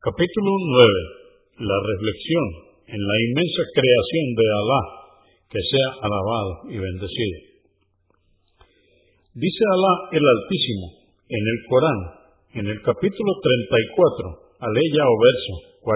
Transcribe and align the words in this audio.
Capítulo 0.00 0.48
9. 1.60 1.60
La 1.60 1.76
reflexión 1.76 2.46
en 2.88 3.00
la 3.04 3.16
inmensa 3.20 3.62
creación 3.76 4.26
de 4.32 4.46
Alá, 4.48 4.82
que 5.44 5.60
sea 5.60 5.88
alabado 6.00 6.52
y 6.72 6.76
bendecido. 6.80 7.36
Dice 9.36 9.60
Alá 9.60 9.94
el 10.16 10.24
Altísimo 10.24 11.04
en 11.28 11.44
el 11.44 11.58
Corán, 11.68 12.00
en 12.56 12.66
el 12.72 12.80
capítulo 12.80 13.30
34, 13.44 14.64
aleya 14.64 15.04
o 15.04 15.14
verso 15.20 15.52
46. 15.84 15.92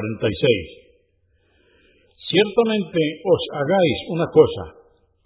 Ciertamente 2.29 3.01
os 3.25 3.41
hagáis 3.57 3.99
una 4.13 4.29
cosa 4.29 4.65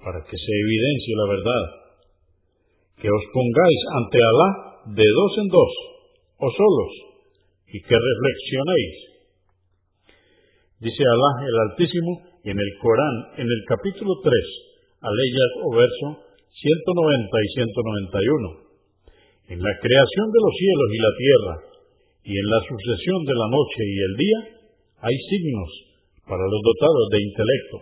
para 0.06 0.22
que 0.22 0.38
se 0.38 0.52
evidencie 0.54 1.18
la 1.18 1.26
verdad, 1.34 1.64
que 2.94 3.10
os 3.10 3.24
pongáis 3.34 3.80
ante 3.98 4.18
Alá 4.22 4.50
de 4.94 5.02
dos 5.02 5.32
en 5.42 5.48
dos, 5.50 5.72
o 6.38 6.46
solos, 6.46 7.07
y 7.68 7.80
que 7.80 7.96
reflexionéis. 7.96 8.96
Dice 10.80 11.02
Alá 11.04 11.30
el 11.44 11.56
Altísimo 11.70 12.12
en 12.44 12.56
el 12.56 12.70
Corán, 12.80 13.16
en 13.36 13.48
el 13.50 13.62
capítulo 13.68 14.14
3, 14.22 14.32
aleyas 15.02 15.52
o 15.64 15.68
verso 15.76 16.06
190 16.48 17.28
y 17.28 17.48
191. 17.54 18.68
En 19.48 19.58
la 19.58 19.74
creación 19.80 20.26
de 20.32 20.40
los 20.40 20.54
cielos 20.56 20.88
y 20.92 20.98
la 20.98 21.14
tierra, 21.18 21.54
y 22.24 22.32
en 22.36 22.46
la 22.46 22.60
sucesión 22.68 23.20
de 23.24 23.36
la 23.36 23.48
noche 23.48 23.80
y 23.84 23.98
el 24.00 24.14
día, 24.16 24.40
hay 25.00 25.16
signos 25.28 25.70
para 26.28 26.44
los 26.44 26.60
dotados 26.60 27.06
de 27.10 27.18
intelecto. 27.22 27.76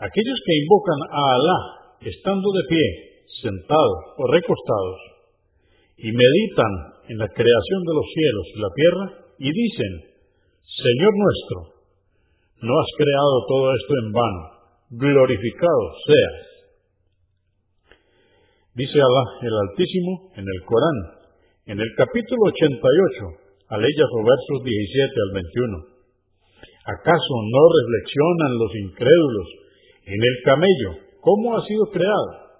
Aquellos 0.00 0.38
que 0.44 0.58
invocan 0.60 1.00
a 1.12 1.22
Alá 1.34 1.58
estando 2.00 2.48
de 2.52 2.64
pie, 2.68 2.86
sentados 3.42 4.00
o 4.16 4.22
recostados, 4.32 5.00
y 5.96 6.08
meditan 6.12 6.72
en 7.10 7.18
la 7.18 7.26
creación 7.26 7.80
de 7.82 7.94
los 7.98 8.06
cielos 8.14 8.46
y 8.54 8.58
la 8.62 8.70
tierra 8.70 9.06
y 9.42 9.50
dicen, 9.50 9.92
Señor 10.62 11.12
nuestro, 11.18 11.58
no 12.62 12.72
has 12.78 12.90
creado 12.94 13.36
todo 13.50 13.66
esto 13.74 13.92
en 13.98 14.12
vano, 14.14 14.42
glorificado 14.94 15.84
seas. 16.06 16.38
Dice 18.78 18.94
Alá 18.94 19.24
el 19.42 19.54
Altísimo 19.58 20.30
en 20.38 20.46
el 20.46 20.60
Corán, 20.62 20.98
en 21.66 21.80
el 21.82 21.90
capítulo 21.98 22.46
88, 22.46 23.74
aleyas 23.74 24.10
o 24.14 24.20
versos 24.22 24.58
17 24.62 25.10
al 25.10 25.32
21. 25.34 25.90
¿Acaso 26.94 27.34
no 27.42 27.62
reflexionan 27.74 28.52
los 28.54 28.72
incrédulos 28.86 29.48
en 30.06 30.20
el 30.22 30.36
camello 30.46 30.90
cómo 31.20 31.58
ha 31.58 31.66
sido 31.66 31.90
creado? 31.90 32.54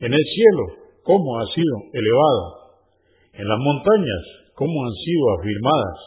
En 0.00 0.12
el 0.12 0.24
cielo, 0.24 0.64
cómo 1.04 1.38
ha 1.38 1.46
sido 1.52 1.76
elevado 1.92 2.63
en 3.34 3.46
las 3.48 3.58
montañas, 3.58 4.22
cómo 4.54 4.84
han 4.84 4.94
sido 4.94 5.24
afirmadas, 5.38 5.98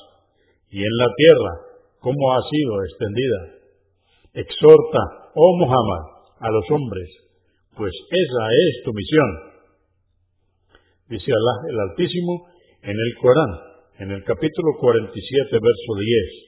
y 0.72 0.80
en 0.80 0.96
la 0.98 1.10
tierra, 1.16 1.54
cómo 2.00 2.34
ha 2.34 2.42
sido 2.50 2.84
extendida. 2.84 3.40
Exhorta, 4.34 5.32
oh 5.36 5.58
Muhammad, 5.58 6.04
a 6.40 6.52
los 6.52 6.66
hombres, 6.72 7.10
pues 7.76 7.92
esa 7.92 8.44
es 8.52 8.84
tu 8.84 8.92
misión. 8.94 9.30
Dice 11.10 11.32
Alá 11.32 11.56
el 11.72 11.80
Altísimo 11.90 12.48
en 12.84 12.96
el 12.96 13.12
Corán, 13.22 13.54
en 14.00 14.12
el 14.12 14.24
capítulo 14.24 14.76
47, 14.80 15.52
verso 15.52 15.92
10. 16.00 16.48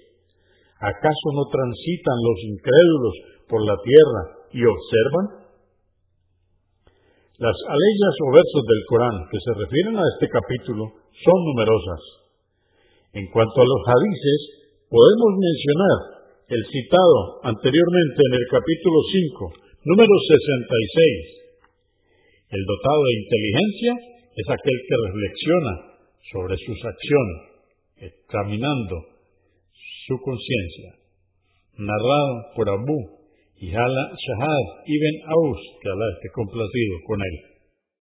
¿Acaso 0.80 1.28
no 1.36 1.44
transitan 1.52 2.18
los 2.24 2.40
incrédulos 2.44 3.16
por 3.48 3.66
la 3.66 3.76
tierra 3.84 4.22
y 4.52 4.64
observan? 4.64 5.49
Las 7.40 7.56
aleyas 7.56 8.16
o 8.20 8.36
versos 8.36 8.64
del 8.68 8.84
Corán 8.84 9.16
que 9.32 9.40
se 9.40 9.56
refieren 9.56 9.96
a 9.96 10.04
este 10.12 10.28
capítulo 10.28 10.92
son 11.24 11.40
numerosas. 11.48 12.04
En 13.16 13.32
cuanto 13.32 13.64
a 13.64 13.66
los 13.72 13.80
hadices, 13.88 14.68
podemos 14.92 15.40
mencionar 15.40 16.20
el 16.52 16.60
citado 16.68 17.40
anteriormente 17.48 18.20
en 18.28 18.34
el 18.44 18.46
capítulo 18.52 19.00
5, 19.56 19.56
número 19.88 20.16
66. 20.20 22.60
El 22.60 22.64
dotado 22.68 23.08
de 23.08 23.20
inteligencia 23.24 23.94
es 24.36 24.48
aquel 24.52 24.78
que 24.84 25.04
reflexiona 25.08 25.74
sobre 26.36 26.60
sus 26.60 26.80
acciones, 26.84 27.40
examinando 28.04 29.16
su 30.12 30.20
conciencia. 30.20 31.08
Narrado 31.88 32.52
por 32.52 32.68
Abu 32.68 33.19
y 33.62 33.70
Hala 33.76 34.04
Shahad 34.16 34.66
ibn 34.86 35.16
Aus, 35.28 35.60
que 36.22 36.30
complacido 36.30 36.96
con 37.06 37.20
él. 37.22 37.59